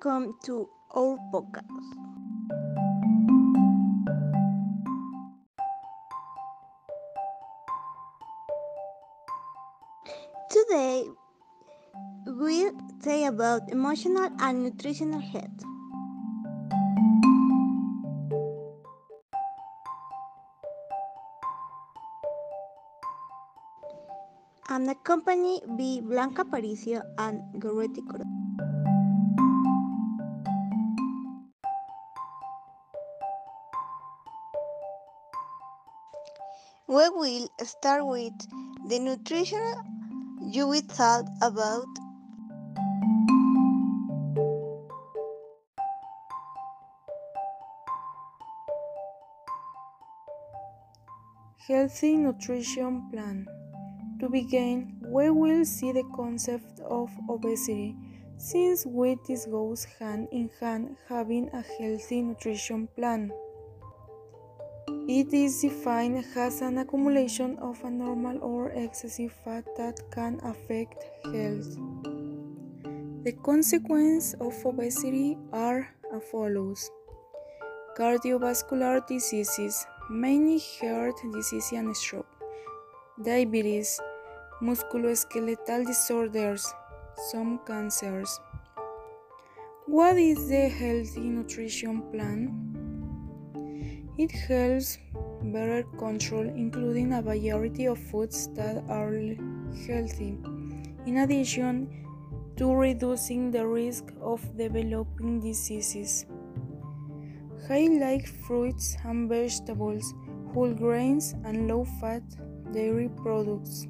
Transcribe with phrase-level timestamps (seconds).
[0.00, 0.64] Welcome to
[0.96, 1.60] our podcast.
[10.48, 11.04] Today,
[12.24, 12.72] we'll
[13.04, 15.60] say about emotional and nutritional health.
[24.64, 28.39] I'm accompanied by Blanca Paricio and Goretti Coro.
[36.90, 38.34] We will start with
[38.88, 39.62] the nutrition
[40.42, 41.86] you will talk about
[51.68, 53.46] Healthy nutrition plan.
[54.18, 57.94] To begin, we will see the concept of obesity,
[58.36, 58.84] since
[59.28, 63.30] this goes hand in hand having a healthy nutrition plan.
[65.12, 71.74] It is defined as an accumulation of abnormal or excessive fat that can affect health.
[73.24, 76.88] The consequences of obesity are as follows
[77.98, 82.30] cardiovascular diseases, mainly heart disease and stroke,
[83.20, 84.00] diabetes,
[84.62, 86.72] musculoskeletal disorders,
[87.32, 88.38] some cancers.
[89.86, 92.69] What is the healthy nutrition plan?
[94.20, 94.98] It helps
[95.42, 99.14] better control, including a variety of foods that are
[99.86, 100.36] healthy,
[101.06, 101.88] in addition
[102.58, 106.26] to reducing the risk of developing diseases.
[107.66, 110.12] Highlight fruits and vegetables,
[110.52, 112.22] whole grains, and low fat
[112.72, 113.86] dairy products.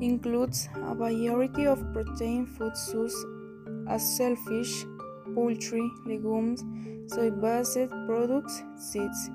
[0.00, 3.18] Includes a variety of protein foods such
[3.88, 4.84] as shellfish,
[5.34, 6.64] poultry, legumes,
[7.06, 9.30] soy-based products, seeds.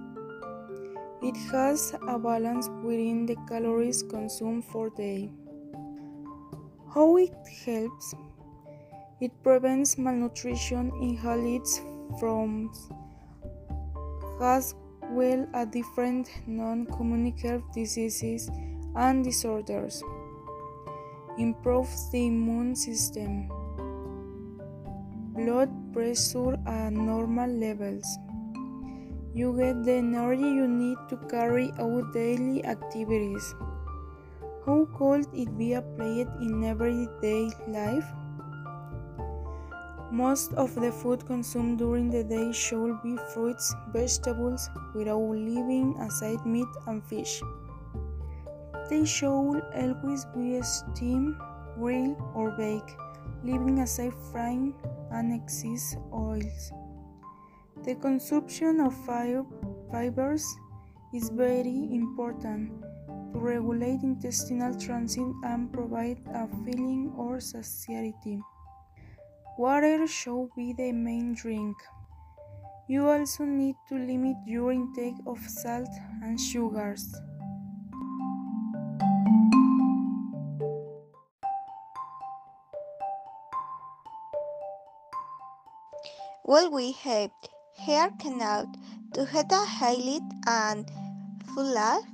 [1.22, 5.32] It has a balance within the calories consumed for day.
[6.94, 7.34] How it
[7.66, 8.14] helps?
[9.20, 11.18] It prevents malnutrition in
[11.56, 11.82] its
[12.20, 12.90] forms,
[14.42, 14.76] as
[15.10, 18.50] well as different non-communicable diseases
[18.96, 20.04] and disorders.
[21.38, 23.50] Improves the immune system
[25.46, 28.18] blood pressure at normal levels.
[29.36, 33.54] You get the energy you need to carry out daily activities.
[34.66, 38.08] How could it be applied in everyday life?
[40.12, 46.44] Most of the food consumed during the day should be fruits, vegetables, without leaving aside
[46.46, 47.42] meat and fish.
[48.90, 51.36] They should always be steamed,
[51.78, 52.96] grilled, or baked,
[53.46, 54.74] leaving aside frying
[55.12, 56.72] and excess oils.
[57.84, 58.96] The consumption of
[59.92, 60.46] fibers
[61.14, 62.82] is very important
[63.34, 68.42] to regulate intestinal transit and provide a feeling of satiety.
[69.58, 71.78] Water should be the main drink.
[72.88, 75.90] You also need to limit your intake of salt
[76.24, 77.16] and sugars.
[86.48, 87.32] Well, we have
[87.76, 88.72] hair canal
[89.16, 90.86] to have a highlight and
[91.56, 92.06] full life.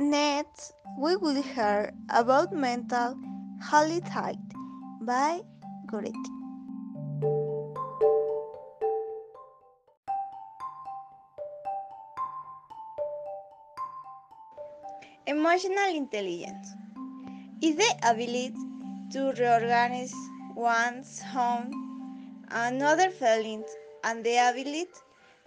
[0.00, 3.14] Next, we will hear about mental
[3.60, 4.08] health
[5.02, 5.42] by
[5.88, 6.41] Goretti.
[15.24, 16.74] Emotional intelligence
[17.62, 18.56] is the ability
[19.12, 20.12] to reorganize
[20.56, 21.70] one's own
[22.50, 23.70] and other feelings
[24.02, 24.88] and the ability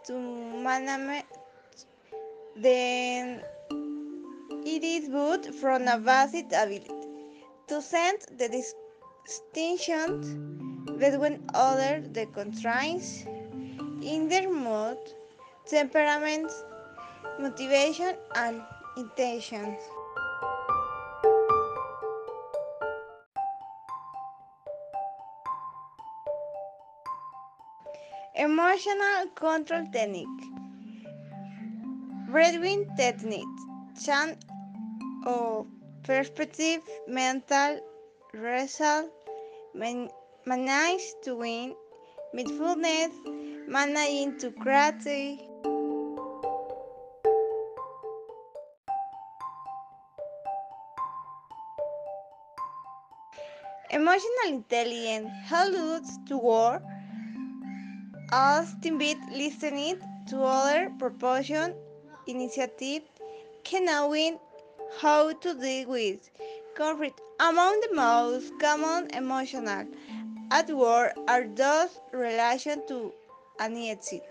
[0.06, 1.26] to manage
[2.56, 3.42] them.
[4.66, 6.90] It is good from a basic ability
[7.68, 8.48] to sense the
[9.28, 10.26] distinctions
[10.98, 13.26] between other the constraints
[14.02, 14.98] in their mood,
[15.66, 16.50] temperament,
[17.42, 18.62] motivation, and
[18.98, 19.80] intentions.
[28.36, 30.28] Emotional control technique.
[32.30, 33.44] Breathing technique.
[34.04, 34.38] Chant
[35.26, 35.66] or
[36.04, 37.80] perspective, mental
[38.34, 39.10] result,
[39.74, 40.10] man-
[40.46, 41.76] manage to win,
[42.34, 43.12] mindfulness,
[43.68, 45.45] managing to create.
[53.92, 56.82] Emotional intelligence helps to work
[58.32, 61.76] as teammates listening to other proposition
[62.28, 63.04] initiative
[63.64, 64.40] can knowing
[65.00, 66.30] how to deal with
[66.76, 67.22] conflict.
[67.40, 69.86] Among the most common emotional
[70.52, 73.14] at work are those relation to
[73.60, 74.22] anxiety.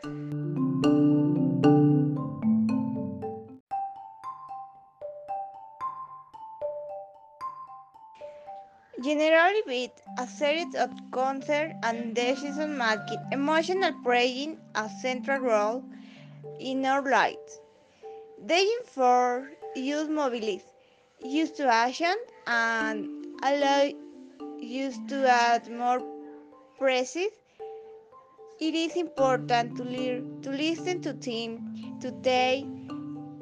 [9.66, 15.82] With a series of concern and decision making, emotional playing a central role
[16.60, 17.60] in our lives.
[18.44, 20.66] They inform, use mobilize,
[21.24, 22.14] use to action,
[22.46, 23.08] and
[23.42, 23.88] allow
[24.58, 26.02] use to add more
[26.78, 27.32] precise.
[28.60, 32.66] It is important to, learn, to listen to team, today.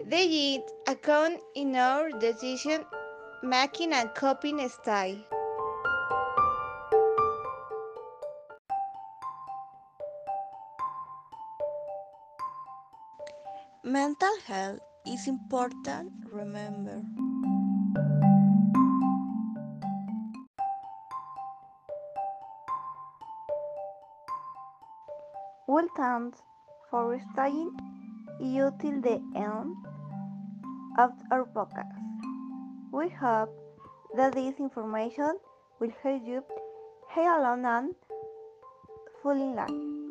[0.06, 2.84] they into account in our decision
[3.42, 5.16] making and coping style.
[13.84, 17.02] Mental health is important, remember.
[25.66, 26.38] Well, thanks
[26.90, 27.72] for staying
[28.38, 29.74] you till the end
[30.96, 31.98] of our podcast.
[32.92, 33.50] We hope
[34.14, 35.40] that this information
[35.80, 36.44] will help you
[37.12, 37.94] heal alone and
[39.22, 40.01] fall in love.